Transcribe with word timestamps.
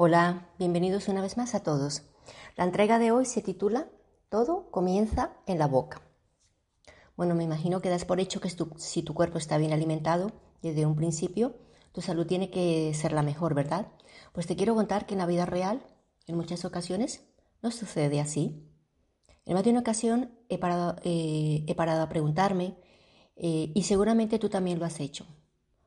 Hola, 0.00 0.46
bienvenidos 0.60 1.08
una 1.08 1.22
vez 1.22 1.36
más 1.36 1.56
a 1.56 1.64
todos. 1.64 2.02
La 2.54 2.62
entrega 2.62 3.00
de 3.00 3.10
hoy 3.10 3.24
se 3.24 3.42
titula 3.42 3.88
Todo 4.28 4.70
comienza 4.70 5.32
en 5.44 5.58
la 5.58 5.66
boca. 5.66 6.02
Bueno, 7.16 7.34
me 7.34 7.42
imagino 7.42 7.80
que 7.80 7.88
das 7.88 8.04
por 8.04 8.20
hecho 8.20 8.40
que 8.40 8.48
si 8.48 9.02
tu 9.02 9.12
cuerpo 9.12 9.38
está 9.38 9.58
bien 9.58 9.72
alimentado 9.72 10.30
desde 10.62 10.86
un 10.86 10.94
principio, 10.94 11.56
tu 11.90 12.00
salud 12.00 12.28
tiene 12.28 12.48
que 12.48 12.94
ser 12.94 13.10
la 13.10 13.24
mejor, 13.24 13.54
¿verdad? 13.54 13.88
Pues 14.32 14.46
te 14.46 14.54
quiero 14.54 14.76
contar 14.76 15.04
que 15.04 15.14
en 15.14 15.18
la 15.18 15.26
vida 15.26 15.46
real, 15.46 15.82
en 16.28 16.36
muchas 16.36 16.64
ocasiones, 16.64 17.24
no 17.60 17.72
sucede 17.72 18.20
así. 18.20 18.70
En 19.46 19.54
más 19.54 19.64
de 19.64 19.70
una 19.70 19.80
ocasión 19.80 20.30
he 20.48 20.58
parado, 20.58 20.94
eh, 21.02 21.66
a 21.76 22.08
preguntarme, 22.08 22.76
eh, 23.34 23.72
y 23.74 23.82
seguramente 23.82 24.38
tú 24.38 24.48
también 24.48 24.78
lo 24.78 24.84
has 24.84 25.00
hecho, 25.00 25.26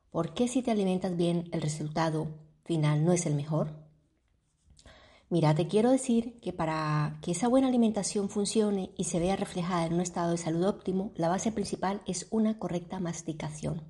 ¿por 0.09 0.33
qué 0.33 0.49
si 0.49 0.61
te 0.61 0.71
alimentas 0.71 1.15
bien 1.15 1.47
el 1.53 1.61
resultado 1.61 2.27
final 2.65 3.05
no 3.05 3.13
es 3.13 3.25
el 3.25 3.35
mejor? 3.35 3.89
Mira, 5.31 5.55
te 5.55 5.69
quiero 5.69 5.91
decir 5.91 6.41
que 6.41 6.51
para 6.51 7.17
que 7.21 7.31
esa 7.31 7.47
buena 7.47 7.69
alimentación 7.69 8.27
funcione 8.27 8.91
y 8.97 9.05
se 9.05 9.17
vea 9.17 9.37
reflejada 9.37 9.85
en 9.85 9.93
un 9.93 10.01
estado 10.01 10.31
de 10.31 10.37
salud 10.37 10.65
óptimo, 10.65 11.13
la 11.15 11.29
base 11.29 11.53
principal 11.53 12.01
es 12.05 12.27
una 12.31 12.59
correcta 12.59 12.99
masticación. 12.99 13.81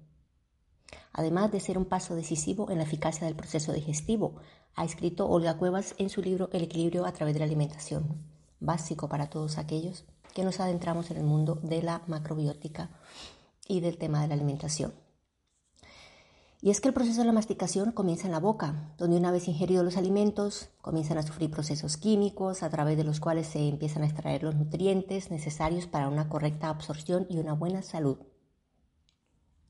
Además 1.11 1.51
de 1.51 1.59
ser 1.59 1.79
un 1.79 1.85
paso 1.85 2.13
decisivo 2.13 2.69
en 2.69 2.77
la 2.77 2.83
eficacia 2.83 3.25
del 3.25 3.35
proceso 3.35 3.73
digestivo, 3.73 4.35
ha 4.75 4.85
escrito 4.85 5.27
Olga 5.27 5.57
Cuevas 5.57 5.95
en 5.97 6.11
su 6.11 6.21
libro 6.21 6.47
El 6.53 6.61
equilibrio 6.61 7.07
a 7.07 7.11
través 7.11 7.33
de 7.33 7.39
la 7.39 7.45
alimentación, 7.45 8.21
básico 8.59 9.09
para 9.09 9.31
todos 9.31 9.57
aquellos 9.57 10.05
que 10.35 10.43
nos 10.43 10.59
adentramos 10.59 11.09
en 11.09 11.17
el 11.17 11.23
mundo 11.23 11.57
de 11.63 11.81
la 11.81 12.03
macrobiótica 12.05 12.91
y 13.67 13.79
del 13.79 13.97
tema 13.97 14.21
de 14.21 14.27
la 14.27 14.35
alimentación. 14.35 14.93
Y 16.63 16.69
es 16.69 16.79
que 16.79 16.89
el 16.89 16.93
proceso 16.93 17.21
de 17.21 17.25
la 17.25 17.33
masticación 17.33 17.91
comienza 17.91 18.27
en 18.27 18.31
la 18.31 18.39
boca, 18.39 18.93
donde 18.99 19.17
una 19.17 19.31
vez 19.31 19.47
ingeridos 19.47 19.83
los 19.83 19.97
alimentos 19.97 20.69
comienzan 20.81 21.17
a 21.17 21.23
sufrir 21.23 21.49
procesos 21.49 21.97
químicos 21.97 22.61
a 22.61 22.69
través 22.69 22.97
de 22.97 23.03
los 23.03 23.19
cuales 23.19 23.47
se 23.47 23.67
empiezan 23.67 24.03
a 24.03 24.05
extraer 24.05 24.43
los 24.43 24.53
nutrientes 24.53 25.31
necesarios 25.31 25.87
para 25.87 26.07
una 26.07 26.29
correcta 26.29 26.69
absorción 26.69 27.25
y 27.29 27.39
una 27.39 27.53
buena 27.53 27.81
salud. 27.81 28.19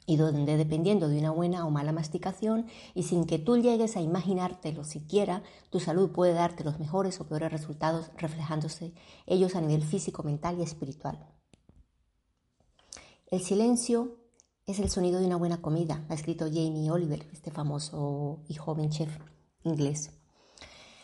Y 0.05 0.17
donde 0.17 0.57
dependiendo 0.57 1.07
de 1.07 1.19
una 1.19 1.31
buena 1.31 1.65
o 1.65 1.71
mala 1.71 1.93
masticación 1.93 2.65
y 2.93 3.03
sin 3.03 3.25
que 3.25 3.39
tú 3.39 3.55
llegues 3.55 3.95
a 3.95 4.01
imaginártelo 4.01 4.83
siquiera, 4.83 5.43
tu 5.69 5.79
salud 5.79 6.11
puede 6.11 6.33
darte 6.33 6.65
los 6.65 6.77
mejores 6.77 7.21
o 7.21 7.27
peores 7.27 7.53
resultados 7.53 8.11
reflejándose 8.17 8.93
ellos 9.27 9.55
a 9.55 9.61
nivel 9.61 9.83
físico, 9.83 10.23
mental 10.23 10.59
y 10.59 10.63
espiritual. 10.63 11.25
El 13.27 13.41
silencio 13.41 14.20
es 14.71 14.79
el 14.79 14.89
sonido 14.89 15.19
de 15.19 15.25
una 15.25 15.35
buena 15.35 15.61
comida, 15.61 16.05
ha 16.07 16.13
escrito 16.13 16.45
Jamie 16.45 16.89
Oliver, 16.89 17.27
este 17.33 17.51
famoso 17.51 18.39
y 18.47 18.55
joven 18.55 18.89
chef 18.89 19.09
inglés. 19.63 20.11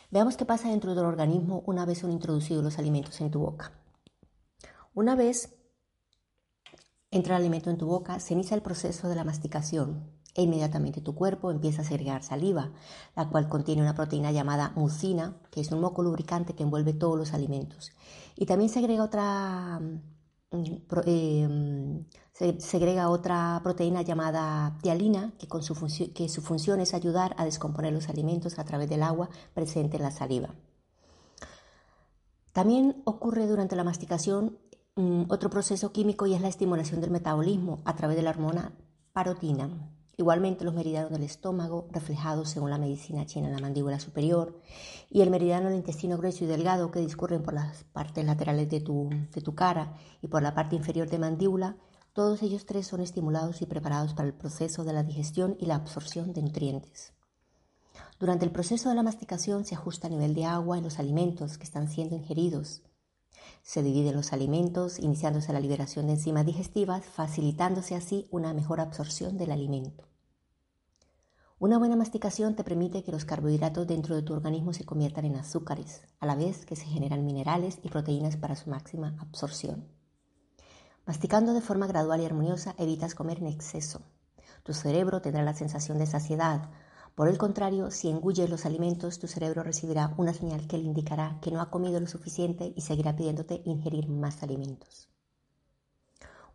Veamos 0.10 0.38
qué 0.38 0.46
pasa 0.46 0.70
dentro 0.70 0.96
del 0.96 1.06
organismo 1.06 1.64
una 1.66 1.86
vez 1.86 2.00
son 2.00 2.12
introducidos 2.12 2.64
los 2.64 2.80
alimentos 2.80 3.20
en 3.20 3.30
tu 3.30 3.40
boca. 3.40 3.74
Una 4.94 5.16
vez 5.16 5.54
entra 7.12 7.36
el 7.36 7.42
alimento 7.42 7.70
en 7.70 7.78
tu 7.78 7.88
boca, 7.88 8.22
se 8.22 8.34
inicia 8.34 8.56
el 8.56 8.62
proceso 8.62 9.10
de 9.10 9.16
la 9.16 9.26
masticación 9.26 10.12
e 10.34 10.44
inmediatamente 10.44 11.02
tu 11.02 11.14
cuerpo 11.14 11.52
empieza 11.52 11.82
a 11.82 11.86
segregar 11.86 12.24
saliva, 12.24 12.72
la 13.18 13.28
cual 13.28 13.50
contiene 13.50 13.82
una 13.82 13.96
proteína 13.96 14.32
llamada 14.32 14.72
mucina, 14.76 15.36
que 15.52 15.60
es 15.60 15.72
un 15.72 15.82
moco 15.82 16.04
lubricante 16.04 16.54
que 16.56 16.64
envuelve 16.64 16.94
todos 16.94 17.18
los 17.18 17.34
alimentos. 17.34 17.92
Y 18.38 18.46
también 18.46 18.70
segrega 18.70 19.04
otra 19.04 19.82
Em, 20.50 22.06
se 22.32 22.60
segrega 22.62 23.10
otra 23.10 23.60
proteína 23.64 24.02
llamada 24.02 24.78
tialina, 24.82 25.34
que, 25.38 25.48
con 25.48 25.62
su 25.62 25.76
que 26.14 26.30
su 26.30 26.42
función 26.42 26.80
es 26.80 26.94
ayudar 26.94 27.36
a 27.38 27.44
descomponer 27.44 27.92
los 27.92 28.08
alimentos 28.08 28.58
a 28.58 28.64
través 28.64 28.90
del 28.90 29.04
agua 29.04 29.30
presente 29.54 29.98
en 29.98 30.04
la 30.04 30.12
saliva. 30.12 30.56
También 32.54 33.02
ocurre 33.06 33.46
durante 33.46 33.76
la 33.76 33.84
masticación 33.84 34.58
mm, 34.96 35.24
otro 35.30 35.50
proceso 35.50 35.92
químico 35.92 36.26
y 36.28 36.34
es 36.34 36.42
la 36.42 36.48
estimulación 36.48 37.02
del 37.02 37.12
metabolismo 37.12 37.80
a 37.86 37.96
través 37.96 38.16
de 38.16 38.24
la 38.24 38.30
hormona 38.30 38.72
parotina. 39.14 39.97
Igualmente 40.20 40.66
los 40.66 40.74
meridianos 40.74 41.12
del 41.12 41.22
estómago, 41.22 41.88
reflejados 41.92 42.50
según 42.50 42.72
la 42.72 42.80
medicina 42.80 43.28
china 43.28 43.50
en 43.50 43.54
la 43.54 43.60
mandíbula 43.60 44.00
superior, 44.00 44.60
y 45.12 45.22
el 45.22 45.30
meridiano 45.30 45.68
del 45.68 45.78
intestino 45.78 46.18
grueso 46.18 46.44
y 46.44 46.48
delgado 46.48 46.90
que 46.90 47.00
discurren 47.00 47.44
por 47.44 47.54
las 47.54 47.84
partes 47.84 48.26
laterales 48.26 48.68
de 48.68 48.82
tu, 48.82 49.12
de 49.12 49.42
tu 49.42 49.54
cara 49.54 49.94
y 50.24 50.28
por 50.28 50.42
la 50.42 50.56
parte 50.56 50.76
inferior 50.76 51.08
de 51.08 51.20
mandíbula, 51.20 51.78
todos 52.14 52.42
ellos 52.42 52.66
tres 52.66 52.88
son 52.88 53.02
estimulados 53.02 53.62
y 53.62 53.68
preparados 53.68 54.16
para 54.16 54.28
el 54.28 54.34
proceso 54.34 54.84
de 54.84 54.94
la 54.94 55.04
digestión 55.04 55.56
y 55.60 55.68
la 55.68 55.76
absorción 55.76 56.34
de 56.34 56.42
nutrientes. 56.42 57.14
Durante 58.20 58.44
el 58.44 58.52
proceso 58.52 58.90
de 58.90 58.96
la 58.96 59.04
masticación 59.04 59.66
se 59.66 59.76
ajusta 59.76 60.08
el 60.08 60.14
nivel 60.14 60.34
de 60.34 60.46
agua 60.46 60.80
en 60.80 60.84
los 60.84 60.98
alimentos 60.98 61.60
que 61.60 61.66
están 61.66 61.90
siendo 61.90 62.16
ingeridos. 62.16 62.82
Se 63.68 63.84
dividen 63.84 64.16
los 64.16 64.32
alimentos, 64.32 64.98
iniciándose 64.98 65.52
la 65.52 65.60
liberación 65.60 66.08
de 66.08 66.14
enzimas 66.14 66.46
digestivas, 66.46 67.04
facilitándose 67.04 67.96
así 67.96 68.26
una 68.32 68.54
mejor 68.54 68.80
absorción 68.80 69.38
del 69.38 69.52
alimento. 69.52 70.08
Una 71.60 71.78
buena 71.78 71.98
masticación 71.98 72.56
te 72.56 72.64
permite 72.64 73.04
que 73.04 73.12
los 73.12 73.26
carbohidratos 73.26 73.86
dentro 73.86 74.16
de 74.16 74.22
tu 74.22 74.32
organismo 74.32 74.72
se 74.72 74.86
conviertan 74.86 75.26
en 75.26 75.36
azúcares, 75.36 76.04
a 76.22 76.26
la 76.26 76.36
vez 76.36 76.66
que 76.66 76.78
se 76.78 76.86
generan 76.86 77.26
minerales 77.26 77.80
y 77.84 77.90
proteínas 77.90 78.38
para 78.38 78.56
su 78.56 78.70
máxima 78.70 79.18
absorción. 79.20 79.86
Masticando 81.06 81.54
de 81.54 81.60
forma 81.60 81.88
gradual 81.88 82.22
y 82.22 82.26
armoniosa 82.26 82.74
evitas 82.78 83.16
comer 83.16 83.40
en 83.40 83.48
exceso. 83.48 84.00
Tu 84.64 84.74
cerebro 84.74 85.22
tendrá 85.22 85.44
la 85.44 85.54
sensación 85.54 85.98
de 85.98 86.06
saciedad. 86.06 86.70
Por 87.18 87.28
el 87.30 87.40
contrario, 87.40 87.90
si 87.90 88.10
engulles 88.10 88.48
los 88.48 88.68
alimentos, 88.68 89.18
tu 89.18 89.26
cerebro 89.26 89.64
recibirá 89.64 90.14
una 90.18 90.36
señal 90.36 90.68
que 90.68 90.78
le 90.78 90.84
indicará 90.84 91.40
que 91.42 91.50
no 91.50 91.62
ha 91.62 91.72
comido 91.72 92.00
lo 92.00 92.06
suficiente 92.06 92.74
y 92.76 92.82
seguirá 92.82 93.16
pidiéndote 93.16 93.64
ingerir 93.66 94.08
más 94.08 94.44
alimentos. 94.44 95.10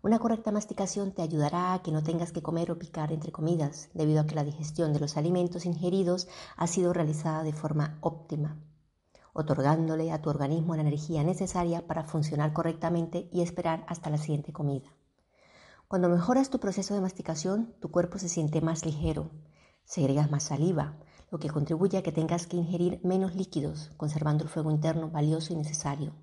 Una 0.03 0.21
correcta 0.21 0.53
masticación 0.53 1.11
te 1.11 1.23
ayudará 1.23 1.75
a 1.75 1.83
que 1.83 1.91
no 1.91 2.05
tengas 2.05 2.31
que 2.31 2.43
comer 2.43 2.71
o 2.71 2.79
picar 2.79 3.11
entre 3.11 3.33
comidas, 3.33 3.89
debido 3.93 4.21
a 4.21 4.27
que 4.29 4.37
la 4.37 4.45
digestión 4.45 4.93
de 4.93 5.01
los 5.01 5.17
alimentos 5.17 5.67
ingeridos 5.67 6.29
ha 6.57 6.69
sido 6.69 6.93
realizada 6.93 7.43
de 7.43 7.53
forma 7.53 7.99
óptima, 8.01 8.57
otorgándole 9.33 10.13
a 10.13 10.23
tu 10.23 10.31
organismo 10.31 10.77
la 10.77 10.83
energía 10.83 11.25
necesaria 11.25 11.89
para 11.89 12.05
funcionar 12.05 12.53
correctamente 12.53 13.29
y 13.33 13.43
esperar 13.43 13.85
hasta 13.89 14.11
la 14.11 14.19
siguiente 14.19 14.53
comida. 14.53 14.95
Cuando 15.89 16.09
mejoras 16.09 16.51
tu 16.51 16.61
proceso 16.61 16.95
de 16.95 17.01
masticación, 17.01 17.75
tu 17.81 17.91
cuerpo 17.91 18.19
se 18.19 18.29
siente 18.29 18.61
más 18.61 18.87
ligero, 18.87 19.29
segregas 19.85 20.31
más 20.31 20.45
saliva, 20.45 20.99
lo 21.31 21.39
que 21.39 21.51
contribuye 21.51 21.99
a 21.99 22.03
que 22.03 22.13
tengas 22.13 22.47
que 22.47 22.57
ingerir 22.57 23.01
menos 23.03 23.35
líquidos, 23.35 23.91
conservando 23.97 24.45
el 24.45 24.51
fuego 24.51 24.71
interno 24.71 25.11
valioso 25.11 25.53
y 25.53 25.57
necesario 25.57 26.15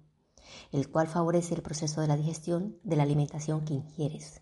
el 0.72 0.90
cual 0.90 1.08
favorece 1.08 1.56
el 1.56 1.62
proceso 1.62 2.02
de 2.02 2.08
la 2.08 2.18
digestión 2.18 2.78
de 2.84 2.96
la 2.96 3.04
alimentación 3.04 3.66
que 3.66 3.74
ingieres. 3.74 4.42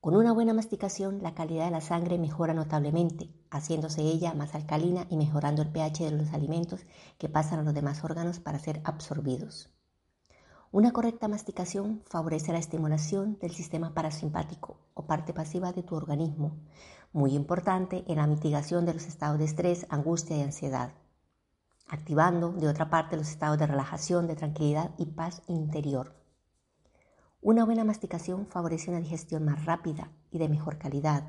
Con 0.00 0.16
una 0.16 0.32
buena 0.32 0.54
masticación, 0.54 1.22
la 1.22 1.34
calidad 1.34 1.66
de 1.66 1.72
la 1.72 1.82
sangre 1.82 2.18
mejora 2.18 2.54
notablemente, 2.54 3.28
haciéndose 3.50 4.00
ella 4.00 4.32
más 4.32 4.54
alcalina 4.54 5.06
y 5.10 5.16
mejorando 5.16 5.60
el 5.60 5.68
pH 5.68 6.04
de 6.04 6.10
los 6.12 6.32
alimentos 6.32 6.86
que 7.18 7.28
pasan 7.28 7.60
a 7.60 7.62
los 7.62 7.74
demás 7.74 8.02
órganos 8.02 8.40
para 8.40 8.58
ser 8.58 8.80
absorbidos. 8.84 9.68
Una 10.72 10.92
correcta 10.92 11.28
masticación 11.28 12.02
favorece 12.06 12.52
la 12.52 12.60
estimulación 12.60 13.38
del 13.40 13.50
sistema 13.50 13.92
parasimpático 13.92 14.78
o 14.94 15.04
parte 15.04 15.34
pasiva 15.34 15.72
de 15.72 15.82
tu 15.82 15.96
organismo, 15.96 16.56
muy 17.12 17.34
importante 17.34 18.04
en 18.06 18.16
la 18.16 18.26
mitigación 18.26 18.86
de 18.86 18.94
los 18.94 19.06
estados 19.06 19.38
de 19.38 19.44
estrés, 19.44 19.86
angustia 19.90 20.36
y 20.36 20.42
ansiedad 20.42 20.92
activando 21.90 22.52
de 22.52 22.68
otra 22.68 22.88
parte 22.88 23.16
los 23.16 23.28
estados 23.28 23.58
de 23.58 23.66
relajación, 23.66 24.28
de 24.28 24.36
tranquilidad 24.36 24.92
y 24.96 25.06
paz 25.06 25.42
interior. 25.48 26.14
Una 27.42 27.64
buena 27.64 27.84
masticación 27.84 28.46
favorece 28.46 28.90
una 28.90 29.00
digestión 29.00 29.44
más 29.44 29.64
rápida 29.64 30.12
y 30.30 30.38
de 30.38 30.48
mejor 30.48 30.78
calidad, 30.78 31.24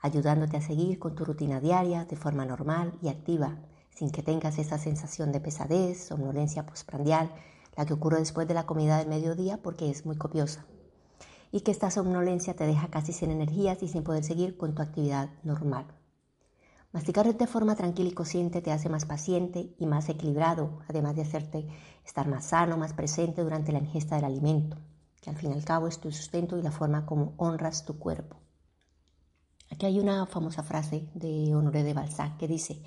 ayudándote 0.00 0.56
a 0.56 0.62
seguir 0.62 0.98
con 0.98 1.14
tu 1.14 1.24
rutina 1.24 1.60
diaria 1.60 2.04
de 2.06 2.16
forma 2.16 2.46
normal 2.46 2.98
y 3.02 3.08
activa, 3.08 3.58
sin 3.90 4.10
que 4.10 4.22
tengas 4.22 4.58
esa 4.58 4.78
sensación 4.78 5.30
de 5.32 5.40
pesadez, 5.40 6.06
somnolencia 6.06 6.64
postprandial, 6.64 7.30
la 7.76 7.84
que 7.84 7.92
ocurre 7.92 8.18
después 8.18 8.48
de 8.48 8.54
la 8.54 8.64
comida 8.64 8.98
del 8.98 9.08
mediodía 9.08 9.58
porque 9.58 9.90
es 9.90 10.06
muy 10.06 10.16
copiosa, 10.16 10.64
y 11.52 11.60
que 11.60 11.70
esta 11.70 11.90
somnolencia 11.90 12.54
te 12.54 12.66
deja 12.66 12.88
casi 12.88 13.12
sin 13.12 13.30
energías 13.30 13.82
y 13.82 13.88
sin 13.88 14.02
poder 14.02 14.24
seguir 14.24 14.56
con 14.56 14.74
tu 14.74 14.82
actividad 14.82 15.30
normal. 15.42 15.86
Masticar 16.92 17.36
de 17.36 17.46
forma 17.46 17.76
tranquila 17.76 18.08
y 18.08 18.14
consciente 18.14 18.62
te 18.62 18.72
hace 18.72 18.88
más 18.88 19.04
paciente 19.04 19.74
y 19.78 19.86
más 19.86 20.08
equilibrado, 20.08 20.80
además 20.88 21.16
de 21.16 21.22
hacerte 21.22 21.68
estar 22.04 22.26
más 22.26 22.46
sano, 22.46 22.78
más 22.78 22.94
presente 22.94 23.42
durante 23.42 23.72
la 23.72 23.78
ingesta 23.78 24.16
del 24.16 24.24
alimento, 24.24 24.78
que 25.20 25.28
al 25.28 25.36
fin 25.36 25.50
y 25.50 25.54
al 25.54 25.64
cabo 25.64 25.86
es 25.86 26.00
tu 26.00 26.10
sustento 26.10 26.56
y 26.56 26.62
la 26.62 26.70
forma 26.70 27.04
como 27.04 27.34
honras 27.36 27.84
tu 27.84 27.98
cuerpo. 27.98 28.38
Aquí 29.70 29.84
hay 29.84 30.00
una 30.00 30.24
famosa 30.24 30.62
frase 30.62 31.10
de 31.14 31.54
Honoré 31.54 31.82
de 31.82 31.92
Balzac 31.92 32.38
que 32.38 32.48
dice, 32.48 32.82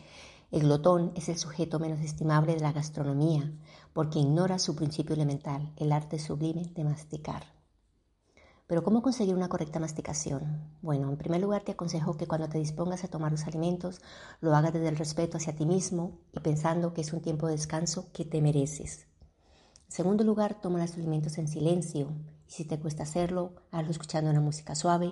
el 0.50 0.62
glotón 0.62 1.12
es 1.16 1.30
el 1.30 1.38
sujeto 1.38 1.80
menos 1.80 2.00
estimable 2.02 2.56
de 2.56 2.60
la 2.60 2.74
gastronomía, 2.74 3.54
porque 3.94 4.19
ignora 4.19 4.57
su 4.57 4.75
principio 4.75 5.16
elemental, 5.16 5.72
el 5.78 5.92
arte 5.92 6.18
sublime 6.18 6.72
de 6.74 6.84
masticar. 6.84 7.61
Pero 8.71 8.85
¿cómo 8.85 9.01
conseguir 9.01 9.35
una 9.35 9.50
correcta 9.50 9.81
masticación? 9.81 10.77
Bueno, 10.81 11.09
en 11.09 11.18
primer 11.18 11.41
lugar 11.41 11.62
te 11.62 11.73
aconsejo 11.73 12.15
que 12.15 12.25
cuando 12.25 12.47
te 12.47 12.57
dispongas 12.57 13.03
a 13.03 13.09
tomar 13.09 13.29
los 13.29 13.45
alimentos 13.45 14.00
lo 14.39 14.56
hagas 14.56 14.71
desde 14.71 14.88
el 14.88 14.95
respeto 14.95 15.35
hacia 15.35 15.53
ti 15.53 15.65
mismo 15.65 16.21
y 16.31 16.39
pensando 16.39 16.94
que 16.94 17.01
es 17.01 17.12
un 17.12 17.19
tiempo 17.21 17.47
de 17.47 17.56
descanso 17.56 18.13
que 18.13 18.23
te 18.23 18.41
mereces. 18.41 19.07
En 19.88 19.91
segundo 19.91 20.23
lugar, 20.23 20.62
toma 20.62 20.79
los 20.79 20.94
alimentos 20.94 21.38
en 21.38 21.50
silencio 21.50 22.13
y 22.47 22.51
si 22.53 22.63
te 22.63 22.79
cuesta 22.79 23.03
hacerlo, 23.03 23.56
hazlo 23.71 23.91
escuchando 23.91 24.31
una 24.31 24.39
música 24.39 24.73
suave 24.73 25.12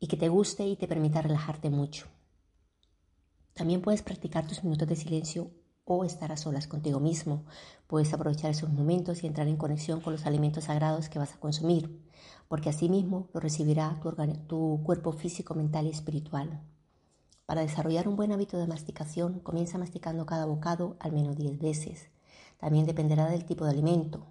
y 0.00 0.08
que 0.08 0.16
te 0.16 0.28
guste 0.28 0.66
y 0.66 0.74
te 0.74 0.88
permita 0.88 1.22
relajarte 1.22 1.70
mucho. 1.70 2.08
También 3.54 3.82
puedes 3.82 4.02
practicar 4.02 4.48
tus 4.48 4.64
minutos 4.64 4.88
de 4.88 4.96
silencio 4.96 5.52
o 5.96 6.04
estar 6.04 6.32
a 6.32 6.36
solas 6.36 6.66
contigo 6.66 7.00
mismo. 7.00 7.44
Puedes 7.86 8.12
aprovechar 8.12 8.50
esos 8.50 8.70
momentos 8.70 9.22
y 9.22 9.26
entrar 9.26 9.48
en 9.48 9.56
conexión 9.56 10.00
con 10.00 10.12
los 10.12 10.26
alimentos 10.26 10.64
sagrados 10.64 11.08
que 11.08 11.18
vas 11.18 11.34
a 11.34 11.40
consumir 11.40 12.10
porque 12.50 12.68
asimismo 12.68 13.28
lo 13.32 13.38
recibirá 13.38 14.00
tu, 14.48 14.80
cuerpo 14.82 15.12
físico, 15.12 15.54
mental 15.54 15.86
y 15.86 15.90
espiritual. 15.90 16.60
Para 17.46 17.60
desarrollar 17.60 18.08
un 18.08 18.16
buen 18.16 18.32
hábito 18.32 18.58
de 18.58 18.66
masticación, 18.66 19.38
comienza 19.38 19.78
masticando 19.78 20.26
cada 20.26 20.46
bocado 20.46 20.96
al 20.98 21.12
menos 21.12 21.36
10 21.36 21.60
veces. 21.60 22.10
También 22.58 22.86
dependerá 22.86 23.28
del 23.28 23.44
tipo 23.44 23.64
de 23.64 23.70
alimento. 23.70 24.26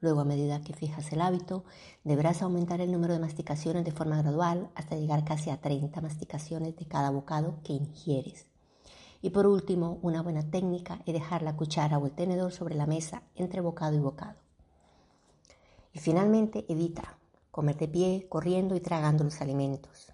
Luego, 0.00 0.18
a 0.18 0.24
medida 0.24 0.62
que 0.62 0.74
fijas 0.74 1.12
el 1.12 1.20
hábito, 1.20 1.62
deberás 2.02 2.42
aumentar 2.42 2.80
el 2.80 2.90
número 2.90 3.14
de 3.14 3.20
masticaciones 3.20 3.84
de 3.84 3.92
forma 3.92 4.20
gradual 4.20 4.70
hasta 4.74 4.96
llegar 4.96 5.24
casi 5.24 5.50
a 5.50 5.60
30 5.60 6.00
masticaciones 6.00 6.74
de 6.74 6.86
cada 6.86 7.10
bocado 7.10 7.60
que 7.62 7.72
ingieres. 7.72 8.49
Y 9.22 9.30
por 9.30 9.46
último, 9.46 9.98
una 10.02 10.22
buena 10.22 10.50
técnica 10.50 11.00
es 11.06 11.14
dejar 11.14 11.42
la 11.42 11.56
cuchara 11.56 11.98
o 11.98 12.06
el 12.06 12.12
tenedor 12.12 12.52
sobre 12.52 12.74
la 12.74 12.86
mesa 12.86 13.22
entre 13.34 13.60
bocado 13.60 13.94
y 13.96 14.00
bocado. 14.00 14.38
Y 15.92 15.98
finalmente, 15.98 16.64
evita 16.68 17.18
Comer 17.50 17.76
de 17.76 17.88
pie, 17.88 18.26
corriendo 18.28 18.76
y 18.76 18.80
tragando 18.80 19.24
los 19.24 19.40
alimentos. 19.40 20.12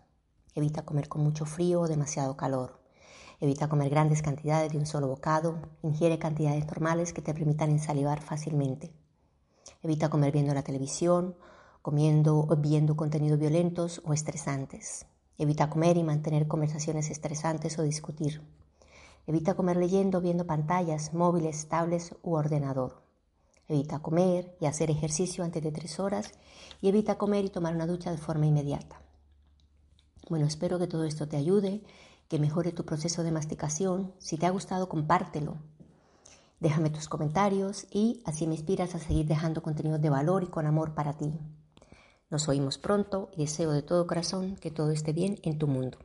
Evita 0.54 0.86
comer 0.86 1.06
con 1.06 1.22
mucho 1.22 1.44
frío 1.44 1.82
o 1.82 1.86
demasiado 1.86 2.34
calor. 2.34 2.80
Evita 3.40 3.68
comer 3.68 3.90
grandes 3.90 4.22
cantidades 4.22 4.72
de 4.72 4.78
un 4.78 4.86
solo 4.86 5.06
bocado. 5.06 5.58
Ingiere 5.82 6.18
cantidades 6.18 6.66
normales 6.66 7.12
que 7.12 7.20
te 7.20 7.34
permitan 7.34 7.68
ensalivar 7.68 8.22
fácilmente. 8.22 8.94
Evita 9.82 10.08
comer 10.08 10.32
viendo 10.32 10.54
la 10.54 10.62
televisión, 10.62 11.36
comiendo 11.82 12.38
o 12.38 12.56
viendo 12.56 12.96
contenidos 12.96 13.38
violentos 13.38 14.00
o 14.06 14.14
estresantes. 14.14 15.04
Evita 15.36 15.68
comer 15.68 15.98
y 15.98 16.04
mantener 16.04 16.48
conversaciones 16.48 17.10
estresantes 17.10 17.78
o 17.78 17.82
discutir. 17.82 18.40
Evita 19.26 19.54
comer 19.54 19.76
leyendo 19.76 20.20
viendo 20.20 20.46
pantallas, 20.46 21.12
móviles, 21.12 21.68
tablets 21.68 22.14
u 22.22 22.34
ordenador. 22.34 23.02
Evita 23.68 23.98
comer 23.98 24.56
y 24.60 24.66
hacer 24.66 24.90
ejercicio 24.90 25.42
antes 25.42 25.62
de 25.62 25.72
tres 25.72 25.98
horas 25.98 26.32
y 26.80 26.88
evita 26.88 27.18
comer 27.18 27.44
y 27.44 27.50
tomar 27.50 27.74
una 27.74 27.88
ducha 27.88 28.12
de 28.12 28.18
forma 28.18 28.46
inmediata. 28.46 29.00
Bueno, 30.28 30.46
espero 30.46 30.78
que 30.78 30.86
todo 30.86 31.04
esto 31.04 31.26
te 31.26 31.36
ayude, 31.36 31.82
que 32.28 32.38
mejore 32.38 32.70
tu 32.70 32.84
proceso 32.84 33.24
de 33.24 33.32
masticación. 33.32 34.12
Si 34.18 34.36
te 34.36 34.46
ha 34.46 34.50
gustado, 34.50 34.88
compártelo. 34.88 35.56
Déjame 36.60 36.90
tus 36.90 37.08
comentarios 37.08 37.86
y 37.90 38.22
así 38.24 38.46
me 38.46 38.54
inspiras 38.54 38.94
a 38.94 38.98
seguir 38.98 39.26
dejando 39.26 39.62
contenido 39.62 39.98
de 39.98 40.10
valor 40.10 40.44
y 40.44 40.46
con 40.46 40.66
amor 40.66 40.94
para 40.94 41.14
ti. 41.14 41.34
Nos 42.30 42.48
oímos 42.48 42.78
pronto 42.78 43.30
y 43.36 43.42
deseo 43.42 43.72
de 43.72 43.82
todo 43.82 44.06
corazón 44.06 44.56
que 44.56 44.70
todo 44.70 44.90
esté 44.90 45.12
bien 45.12 45.38
en 45.42 45.58
tu 45.58 45.66
mundo. 45.66 45.98